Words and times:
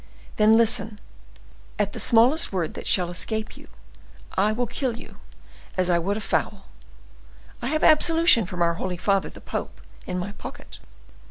Then 0.37 0.57
listen; 0.57 0.99
at 1.77 1.93
the 1.93 1.99
smallest 1.99 2.51
word 2.51 2.73
that 2.73 2.87
shall 2.87 3.11
escape 3.11 3.55
you, 3.55 3.67
I 4.35 4.51
will 4.51 4.65
kill 4.65 4.97
you 4.97 5.19
as 5.77 5.91
I 5.91 5.99
would 5.99 6.17
a 6.17 6.21
fowl. 6.21 6.65
I 7.61 7.67
have 7.67 7.83
absolution 7.83 8.47
from 8.47 8.63
our 8.63 8.73
holy 8.73 8.97
father, 8.97 9.29
the 9.29 9.41
pope, 9.41 9.79
in 10.07 10.17
my 10.17 10.31
pocket." 10.31 10.79